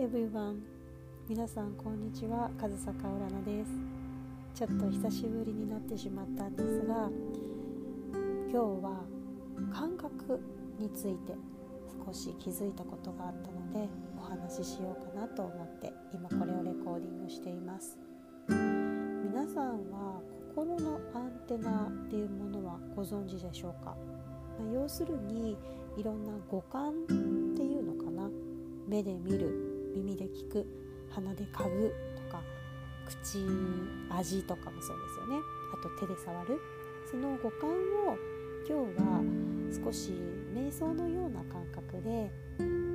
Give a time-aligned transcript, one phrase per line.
[0.00, 0.62] everyone.
[1.28, 2.50] 皆さんこんにちは。
[2.56, 3.70] 上坂うらなです。
[4.54, 7.10] ちょっと久しぶりになってしまったんですが
[8.50, 9.04] 今日は
[9.70, 10.40] 感覚
[10.78, 11.34] について
[12.06, 17.98] 少し気づいたことがあったのでお話ししようかなと思って今これをレコーディングしています。
[18.48, 20.22] 皆さんは
[20.56, 23.94] 心のアンテナっていうものはご存知でしょうか？
[24.58, 25.58] ま要するに
[25.98, 28.30] いろんな五感っていうのかな？
[28.88, 30.66] 目で見る耳で聞く
[31.10, 32.42] 鼻で嗅ぐとか
[33.06, 33.38] 口
[34.10, 35.42] 味とかもそうですよね。
[35.74, 36.60] あと手で触る。
[37.10, 38.16] その五感を
[38.68, 39.20] 今日は
[39.84, 40.12] 少し
[40.54, 42.30] 瞑想のような感覚で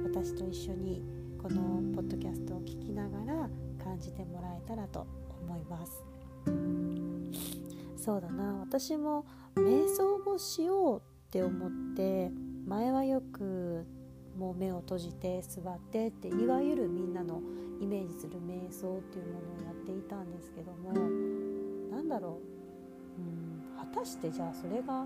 [0.03, 1.03] 私と一緒に
[1.41, 3.49] このポッドキャストを聞きながら
[3.83, 5.05] 感じてもらえたらと
[5.41, 6.03] 思います。
[7.97, 8.59] そうだな。
[8.61, 11.01] 私も瞑想をしようっ
[11.31, 12.31] て思って
[12.65, 13.85] 前はよく
[14.37, 17.41] もう目を閉じて座ってっていわゆるみんなの
[17.81, 20.93] イメージする瞑想っていうものをやっていたんですけども
[21.91, 22.39] 何だろ
[23.17, 25.05] ううん果たしてじゃあそれが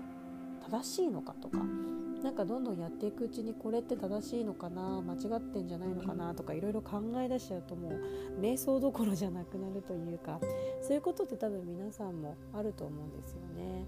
[0.68, 1.58] 正しいのかとか
[2.22, 10.38] なんかどんどんやっていくうちにこれって正しいのかな間違ってんじゃないのかなとかいろいろ考え出しちゃうともう瞑想どころじゃなくなるというか
[10.82, 13.86] そういうことって多分皆さんもあると思うんですよね。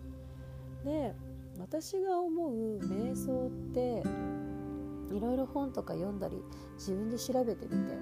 [0.85, 1.15] で
[1.59, 4.03] 私が思う瞑想って
[5.15, 6.43] いろいろ本とか読んだり
[6.75, 7.95] 自分で調べてみて、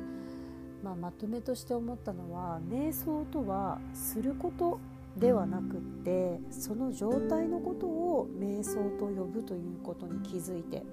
[0.83, 4.79] まあ、まとめとして思ったのは瞑想とはすること
[5.17, 10.85] ではなくってその状態のことを瞑想と呼ぶということに気づいて、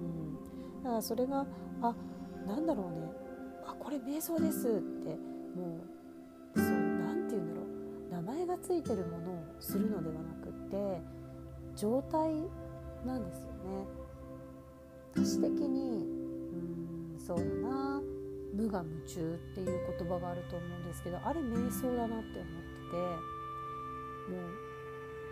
[0.00, 1.46] うん、だからそれが
[1.82, 1.94] あ
[2.46, 3.08] なんだろうね。
[3.66, 5.16] あこれ瞑想ですって
[5.56, 5.78] も
[6.54, 8.22] うそうなんて言うんだろう。
[8.22, 11.00] 名前が付いてるものをするのではなくって
[11.76, 12.32] 状態
[13.06, 13.86] なんですよね。
[15.16, 16.06] 私的に
[17.14, 18.02] うんそうだな
[18.54, 24.38] 無我夢中っていう言葉があると思うんですけどあれ瞑想だなって思ってても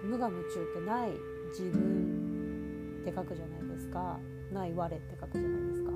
[0.04, 1.10] う無我夢中ってない
[1.50, 4.18] 自分って書くじゃないですか。
[4.52, 5.90] ない我って書くじゃないですか。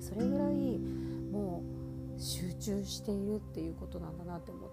[0.00, 0.78] それぐらい
[1.30, 1.62] も
[2.16, 4.70] う集中しているっていうことなんだなって思っ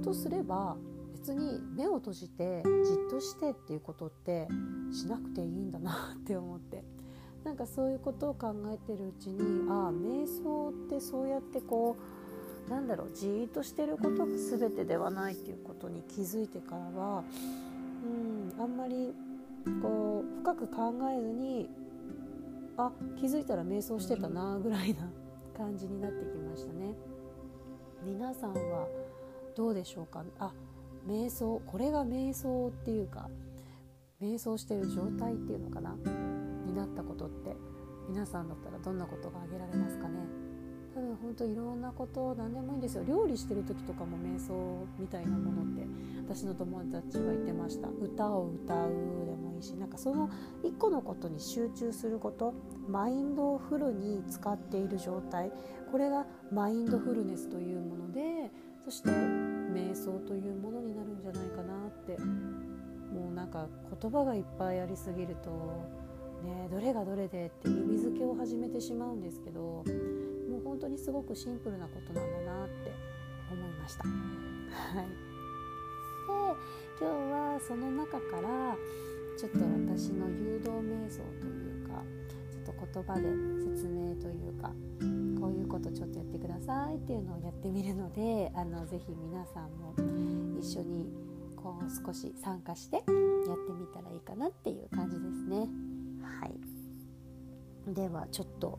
[0.00, 0.04] て。
[0.04, 0.76] とすれば
[1.12, 4.48] 別に目を閉じてじっとしてっていうことって
[4.92, 6.84] しなくていいんだなって思って。
[7.44, 11.96] なんかそういうことを考えてるうちにああ瞑想ってそうやってこ
[12.68, 17.24] うなんだろうじーっとしてることが全てではないっていうことに気づいてからは
[18.04, 19.14] うんあんまり
[19.82, 21.68] こう深く考えずに
[22.76, 25.10] あ気づいたら瞑想してたなぐらいな
[25.56, 26.94] 感じになってきましたね。
[28.04, 28.86] 皆さんは
[29.54, 30.24] どうでしょうか？
[30.38, 30.52] あ
[31.06, 33.28] 瞑想これが瞑想っていうか
[34.22, 35.96] 瞑想してる状態っていうのかな？
[36.70, 37.56] になったことって
[38.08, 40.14] 皆さんだったらどんなことが挙げられますかね？
[40.94, 43.04] 多分本当いろんなこと何でもいいんですよ。
[43.04, 45.86] 料理してる時とかも瞑想みたいなものって
[46.26, 47.88] 私の友達は言ってました。
[47.88, 48.88] 歌を歌う
[49.26, 50.28] でもいいしなんかその
[50.64, 52.54] 一個のことに集中すること
[52.88, 55.52] マインドをフルに使っている状態。
[55.92, 58.50] これがマインドフルネスというもので
[58.84, 62.16] そして瞑想というものになるんじゃないかなって。
[63.10, 63.66] もうなんか
[64.00, 65.50] 言葉がいっぱいありすぎると
[66.42, 69.84] ね、どれがどれでって意味付けを始めてしまうんですけども
[70.58, 72.92] う本当にすごくシンプルなことなんだなって
[73.50, 74.04] 思いました。
[74.04, 75.12] はい、で
[77.00, 78.76] 今日はその中から
[79.36, 83.22] ちょっと私の誘導瞑想というかちょっと言葉で
[83.74, 84.68] 説明というか
[85.40, 89.94] こういうことちょっとやってくださいっていうのをやってみるのであのぜひ皆さんも
[90.60, 91.10] 一緒に
[91.56, 93.12] こう少し参加してやって
[93.72, 95.68] みたらいいかなっていう感じですね。
[96.22, 98.78] はいではちょっと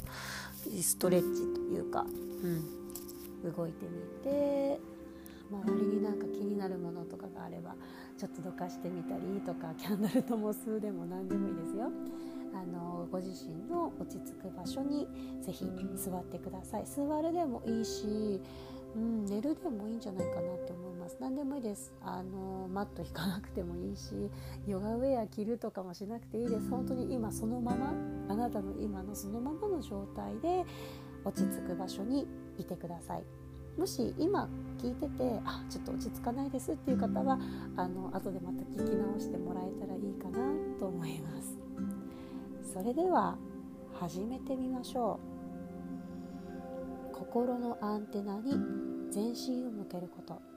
[0.82, 4.80] ストレッチというか、うん、動いてみて
[5.52, 7.76] 周りになんか気になるものとかがあれば
[8.18, 11.92] ちょっとどかしてみたりとかキャンドルとも吸うでも何でもいいですよ。
[12.54, 15.08] あのご自身の落ち着く場所に
[15.42, 15.66] ぜひ
[15.96, 18.42] 座ってください座るでもいいし
[18.96, 21.18] うん、寝るでもいいんじゃないかなって思います。
[21.20, 21.94] 何でもいいです。
[22.04, 24.30] あのマット引かなくてもいいし
[24.68, 26.70] ヨガウェア着るとかもしなくていいです。
[26.70, 27.94] 本当に今そのまま
[28.30, 30.66] あなたの今のそのままの状態で
[31.24, 32.28] 落ち着く場所に
[32.58, 33.24] いてください。
[33.78, 34.50] もし今
[34.80, 36.72] 聞いててあちょっと落ち着かないです。
[36.72, 37.40] っていう方は
[37.76, 40.40] あの後でまた聞き直してもらえたらいいかな
[40.80, 41.58] と思います。
[42.74, 43.38] それでは
[43.94, 45.20] 始めてみましょ
[47.14, 47.16] う。
[47.16, 48.54] 心のアンテナに
[49.12, 50.51] 全身を向けること。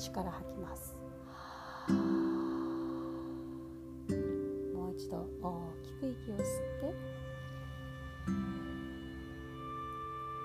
[0.00, 0.96] 吐きます。
[4.74, 6.44] もう一度大きく息を吸っ
[6.80, 6.94] て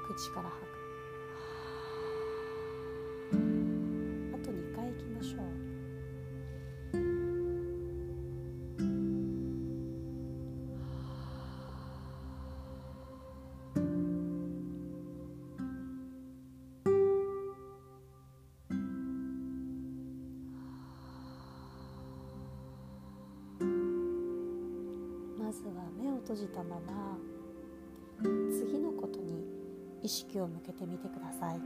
[0.07, 0.74] 口から吐く。
[26.25, 27.15] 閉じたまま
[28.51, 29.45] 次のことに
[30.01, 31.59] 意識を向けてみてください。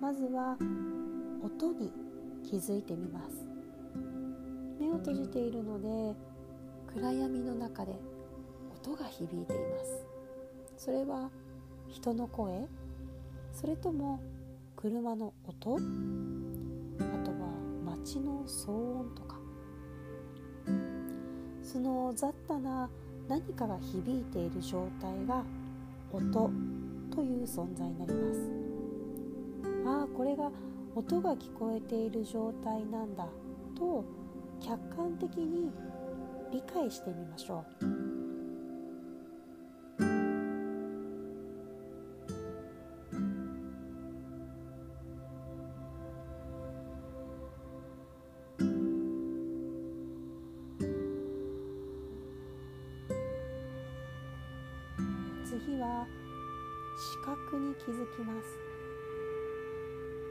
[0.00, 0.56] まずは
[1.40, 1.92] 音に
[2.44, 3.46] 気づいてみます。
[4.80, 6.16] 目を閉じているので
[6.92, 7.94] 暗闇の中で
[8.82, 10.04] 音が響いています。
[10.76, 11.30] それは
[11.88, 12.66] 人の声。
[13.52, 14.18] それとも
[14.74, 15.76] 車の音？
[15.76, 15.78] あ
[17.24, 17.36] とは
[17.84, 19.37] 街の騒音とか？
[21.70, 22.88] その雑多な
[23.28, 25.44] 何かが響いている状態が
[26.10, 26.50] 音
[27.14, 28.50] という存在になります。
[29.84, 30.50] ああこれが
[30.94, 33.28] 音が聞こえている状態なんだ
[33.78, 34.02] と
[34.60, 35.70] 客観的に
[36.50, 37.97] 理解してみましょう。
[58.18, 58.58] きます。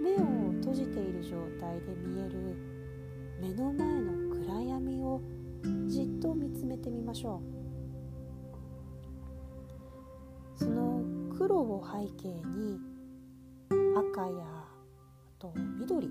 [0.01, 0.17] 目を
[0.59, 2.55] 閉じている状態で見える
[3.41, 4.11] 目の前の
[4.45, 5.21] 暗闇を
[5.87, 7.41] じっと見つめてみましょ
[10.55, 10.59] う。
[10.59, 11.01] その
[11.37, 12.79] 黒を背景に
[13.95, 14.65] 赤やあ
[15.39, 16.09] と緑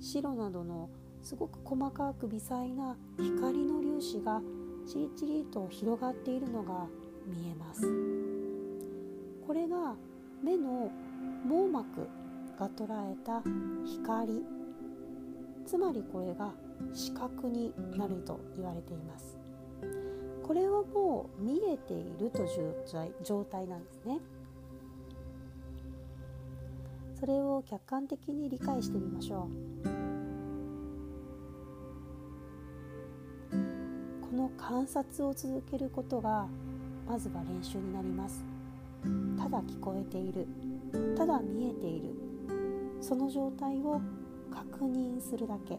[0.00, 0.90] 白などの
[1.22, 4.42] すごく細かく微細な光の粒子が
[4.86, 6.86] チリチリと広がっているのが
[7.26, 7.82] 見えます。
[9.46, 9.96] これが
[10.42, 10.90] 目の
[11.46, 12.08] 網膜
[12.58, 13.42] が捉えた
[13.84, 14.44] 光。
[15.66, 16.52] つまりこれが
[16.92, 19.38] 視覚になると言われています。
[20.42, 22.74] これはもう見えているという
[23.22, 24.18] 状態なんですね。
[27.14, 29.90] それを客観的に理解してみましょう。
[34.30, 36.48] この観察を続けることが
[37.06, 38.44] まずは練習になります。
[39.38, 40.46] ただ聞こえている。
[41.16, 42.14] ただ見えている。
[43.00, 44.00] その状態を
[44.50, 45.78] 確認するだけ。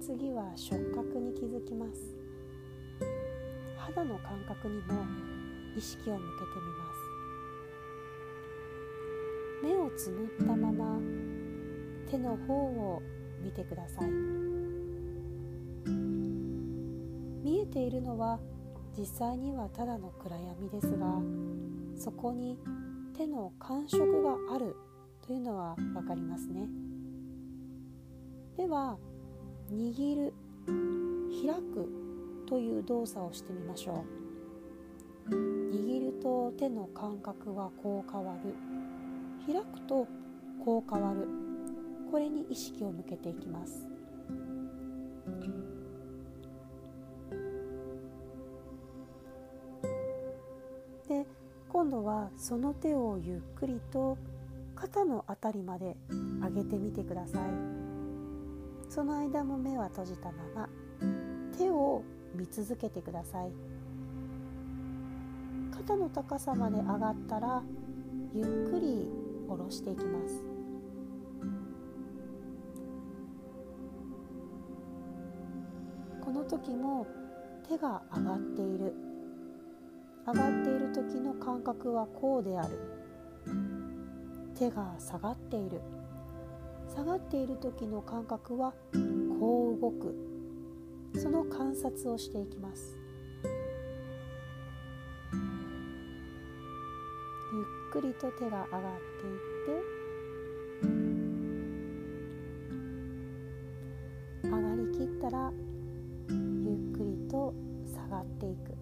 [0.00, 2.16] 次は触覚に気づきます。
[3.76, 5.04] 肌の感覚にも
[5.76, 7.06] 意識を向けてみます。
[9.62, 10.98] 目をつむったまま
[12.10, 13.02] 手の方を
[13.42, 14.10] 見てください。
[17.44, 18.40] 見えているのは
[18.98, 21.20] 実際にはただの暗闇ですが
[21.94, 22.58] そこに
[23.16, 24.74] 手の感触がある
[25.26, 26.68] というのは分かりますね。
[28.56, 28.96] では
[29.70, 30.32] 握る
[31.44, 31.88] 開く
[32.48, 34.25] という動作をしてみましょう。
[35.30, 38.54] 握ると手の感覚はこう変わる。
[39.46, 40.06] 開くと
[40.64, 41.28] こう変わる。
[42.10, 43.88] これに意識を向けていきます。
[51.08, 51.26] で
[51.68, 54.18] 今度はその手をゆっくりと
[54.74, 55.96] 肩の辺りまで
[56.42, 57.42] 上げてみてください。
[58.88, 60.68] その間も目は閉じたまま。
[61.58, 62.02] 手を
[62.34, 63.50] 見続けてください。
[65.76, 67.62] 肩の高さまで上がったら
[68.32, 69.06] ゆっくり
[69.46, 70.42] 下ろしていきます。
[76.24, 77.06] この時も
[77.68, 78.94] 手が上がっている。
[80.26, 82.78] 上がっている時の感覚はこうである。
[84.58, 85.82] 手が下がっている。
[86.88, 88.72] 下がっている時の感覚は
[89.38, 90.14] こう動く。
[91.18, 93.05] その観察をしていきます。
[97.96, 99.80] くりと手が上がっていって
[104.44, 105.50] 上がりきったら
[106.28, 107.54] ゆっくりと
[107.86, 108.76] 下がっていく。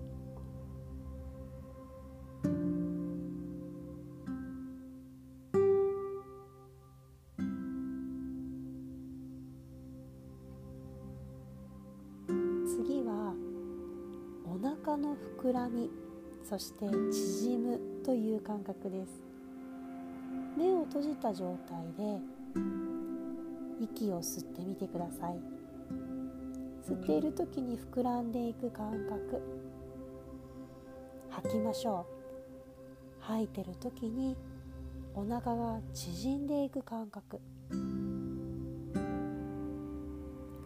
[12.67, 13.33] 次は
[14.45, 15.89] お腹の膨らみ
[16.49, 19.23] そして縮むという感覚です。
[20.57, 22.21] 目を閉じた状態で
[23.81, 25.41] 息を吸ってみてください。
[26.87, 29.41] 吸っている時に膨らんでいく感覚。
[31.31, 32.15] 吐きましょう。
[33.21, 34.37] 吐いてる時に
[35.15, 37.41] お腹が縮んでいく感覚。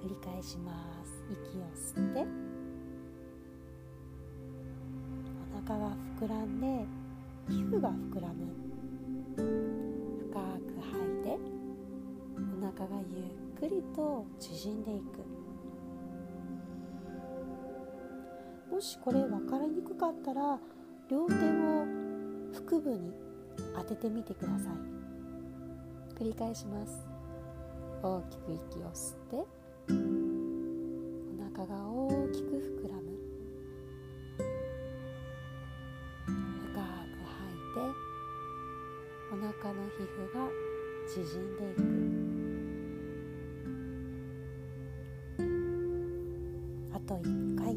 [0.03, 0.73] 繰り返しま
[1.05, 1.23] す。
[1.31, 2.48] 息を吸って。
[5.77, 6.87] が膨らんで
[7.49, 8.47] 皮膚が膨らむ。
[9.37, 11.39] 深く吐いて
[12.37, 13.17] お腹がゆ
[13.67, 15.05] っくりと縮んでいく。
[18.73, 20.59] もしこれ分かりにくかったら
[21.11, 21.87] 両手を
[22.69, 23.13] 腹部に
[23.75, 24.73] 当ててみてください。
[26.21, 27.07] 繰り返します。
[28.03, 29.58] 大きく息を吸って。
[47.09, 47.75] と1回。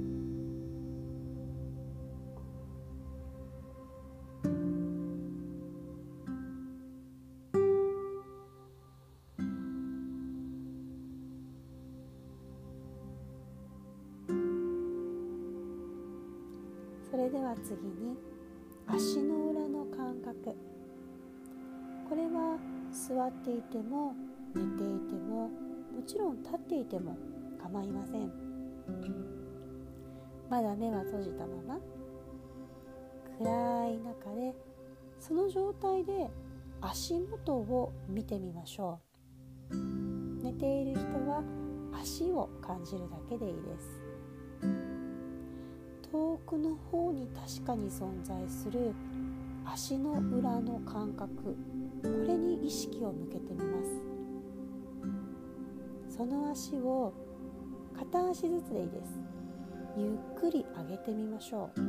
[17.09, 18.17] それでは次に
[18.87, 20.55] 足の裏の感覚。
[22.09, 22.57] これは
[22.91, 24.13] 座っていても
[24.53, 27.15] 寝ていてももちろん立っていても
[27.61, 28.40] 構いません。
[30.49, 31.79] まだ目は閉じたまま。
[33.39, 34.53] 暗い中で
[35.19, 36.29] その状態で
[36.81, 38.99] 足元を見てみましょ
[39.71, 39.75] う。
[40.43, 41.43] 寝ている人は
[41.93, 44.01] 足を感じるだけでいいです。
[46.11, 48.93] 遠くの方に確かに存在する
[49.65, 51.55] 足の裏の感覚。
[52.03, 53.83] これに意識を向けてみま
[56.09, 56.17] す。
[56.17, 57.13] その足を
[58.01, 59.19] 片足ずつでいいです。
[59.95, 61.79] ゆっくり上げてみましょう。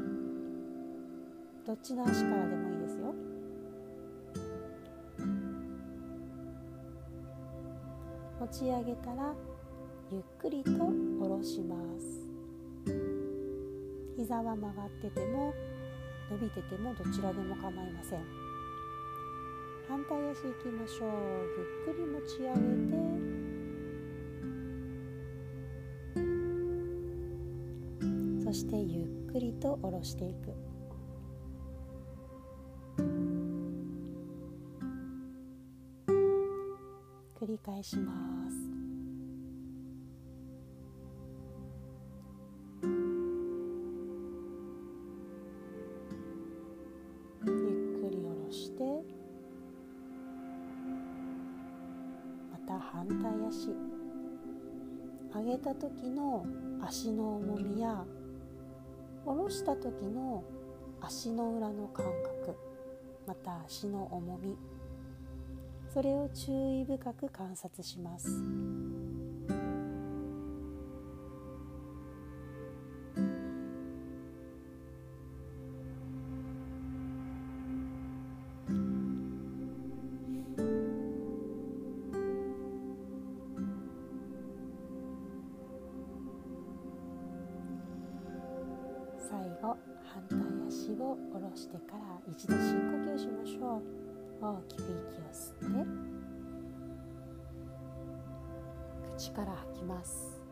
[1.66, 3.14] どっちの足からでもいいですよ。
[8.40, 9.32] 持ち上げたら
[10.10, 12.28] ゆっくりと下ろします。
[14.18, 15.54] 膝は曲がってても
[16.30, 18.20] 伸びててもどちらでも構いません。
[19.88, 21.10] 反対足いきましょう。
[21.88, 22.54] ゆっくり持ち上げ
[23.26, 23.31] て
[29.62, 30.52] と下ろしていく。
[37.40, 38.12] 繰り返しま
[38.50, 38.72] す。
[52.92, 53.68] 反対足。
[55.34, 56.44] 上げた時の
[56.84, 58.04] 足の重みや
[59.52, 60.42] した時の
[61.00, 62.06] 足の裏の感
[62.40, 62.56] 覚
[63.26, 64.56] また足の重み
[65.92, 68.28] それを注意深く観察します。
[90.12, 90.38] 反対
[90.68, 92.60] 足を下ろしてから一度深
[93.06, 93.82] 呼吸しましょう。
[94.44, 95.86] 大きく息を吸って
[99.16, 100.42] 口から吐きます。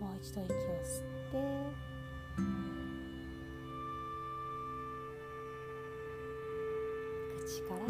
[0.00, 1.34] もう一度息を吸って
[7.44, 7.80] 口から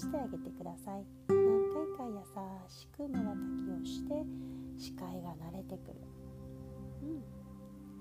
[0.00, 1.04] してあげてください。
[1.28, 1.36] 何
[1.68, 2.24] 回か優
[2.68, 4.24] しくまばたきをして
[4.78, 6.00] 視界が慣れてくる。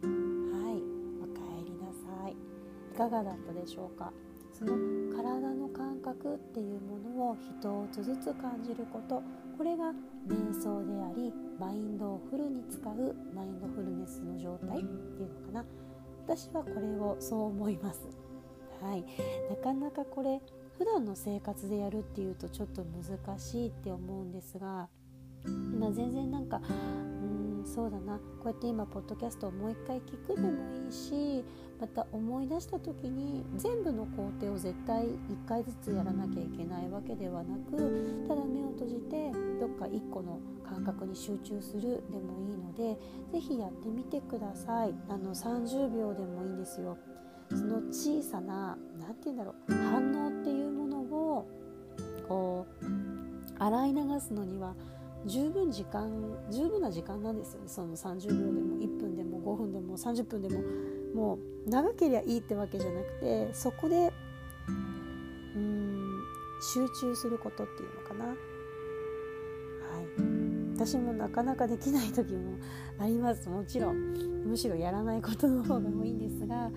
[0.03, 0.51] うん。
[0.63, 0.81] はい。
[1.19, 2.31] おかえりなさい。
[2.31, 4.13] いかがだったでしょうか？
[4.53, 4.71] その
[5.13, 9.21] 体の感覚っていうものを一つずつ感じること。
[9.57, 9.91] これが
[10.25, 15.65] 瞑想でありマインドをフルに使うマインドフルネスの状態っていうのかな。
[16.25, 18.07] 私はこれをそう思います。
[18.81, 19.03] はい、
[19.49, 20.41] なかなかこれ
[20.79, 24.87] 普段の生活でやるっていうとちょっと難しいって思うんですが、
[25.77, 28.17] まあ、全然なんかうんそうだな。
[28.17, 30.51] こうやって今ポッドキャストをもう一回聞くでも
[30.85, 31.43] いいし
[31.81, 35.09] また思い出した時に全部の工程を絶対1
[35.45, 42.97] 回ずつやらなきゃいけないわけではなくただ目を閉じてどっか1個の感覚に集中するでもいいので
[43.33, 44.93] 是非やってみてください。
[45.09, 46.97] あの30秒でもいいんですよ。
[47.49, 49.73] その小さな何て言うんだろう
[53.59, 54.75] 洗い流すのには
[55.25, 56.09] 十分時間
[56.49, 57.67] 十分な時間なんですよね。
[57.67, 60.61] その30秒でも1分でも5分でも30分でも。
[61.13, 64.13] もう長ければいいってわけじゃなくてそこで
[65.55, 66.21] うん
[66.73, 68.25] 集中することっていうのかな。
[68.25, 68.35] はい。
[70.75, 72.57] 私もなかなかできない時も
[72.99, 73.49] あります。
[73.49, 73.95] もちろん
[74.45, 76.69] むしろやらないことの方が多いんですが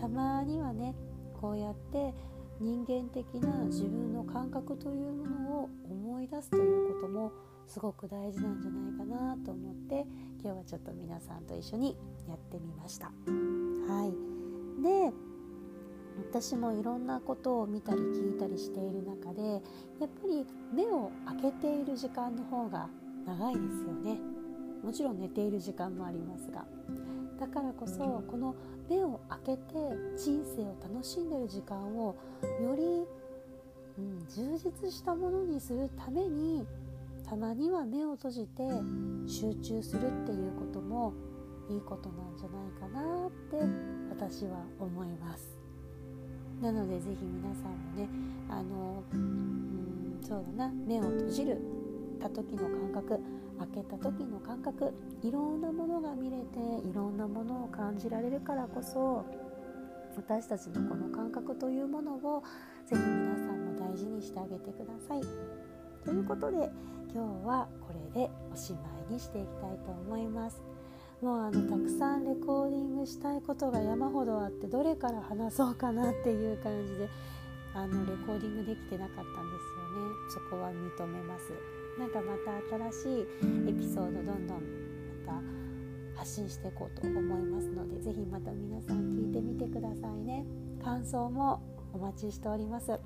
[0.00, 0.94] たまにはね
[1.40, 2.14] こうやって
[2.60, 7.32] 人間的な自分の感覚というものを思い出すということも
[7.66, 10.04] すごく大事なんじゃないかなと思って
[10.42, 11.96] 今日はちょっと皆さんと一緒に
[12.28, 13.06] やってみました。
[13.06, 15.12] はい、で
[16.28, 19.60] 私もいろんなことを見たり聞いたりしている中でやっ
[20.00, 22.90] ぱり目を開けている時間の方が
[23.24, 24.18] 長いですよね。
[24.82, 26.66] もちろん寝ている時間もありますが。
[27.38, 28.54] だからこそこの
[28.90, 29.62] 目を開けて
[30.18, 32.16] 人生を楽しんでる時間を
[32.60, 33.06] より、
[33.96, 36.66] うん、充実したものにするために
[37.24, 38.62] たまには目を閉じて
[39.28, 41.14] 集中するっていうことも
[41.70, 43.56] いいことなんじゃないかなって
[44.10, 45.56] 私は思います。
[46.60, 48.08] なので是非皆さんもね
[48.48, 51.58] あのうんそうだな目を閉じる
[52.20, 53.20] た時の感覚
[53.60, 59.24] 開けた時の感覚いろんなものが見れていろんなものを感じられるからこそ
[60.16, 62.42] 私たちのこの感覚というものを
[62.86, 65.20] 是非皆さんも大事にしてあげてください。
[66.04, 66.70] ということで
[67.12, 70.62] 今日はこれでおしまいにしていきたいと思います。
[71.20, 77.08] もうあのたくさんレコーディングしたいことが山ほどあってどれから話そうかなっていう感じで
[77.74, 80.50] あのレコーディングできてなかったんですよね。
[80.50, 81.79] そこは認めます。
[82.00, 82.56] なんかまた
[82.90, 83.28] 新しい
[83.68, 84.62] エピソードどんどん
[85.26, 85.32] ま
[86.14, 90.46] た発信していこうと思いますので是非また皆さん聞いてみてくださいね。
[90.82, 91.60] 感想も
[91.92, 92.98] お待ちしております。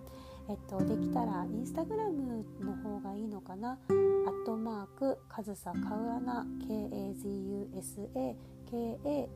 [0.48, 3.72] えっと、できたらインスタグラムの方がいいのかな？
[3.72, 3.92] ア
[4.30, 8.37] ットマークカズサカウアナ KAZUSA
[8.70, 9.35] KALALUNA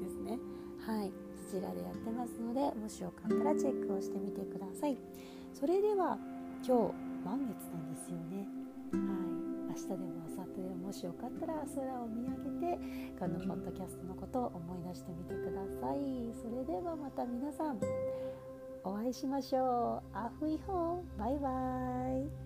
[0.00, 0.38] ですね。
[0.86, 1.12] はい。
[1.50, 4.96] そちらでやってますのでもしよかったらチェックをしてみてください。
[5.52, 6.18] それでは
[6.66, 8.48] 今日満月なんですよね。
[8.90, 9.00] はい。
[9.70, 12.80] 明日でも明後日でももしよかったら空を見上げて
[13.20, 16.34] このポッドキャストのことを思い出してみてください。
[16.42, 17.78] それではまた皆さん
[18.82, 20.16] お会いしましょう。
[20.16, 21.20] アフイホー。
[21.20, 21.48] バイバ
[22.42, 22.45] イ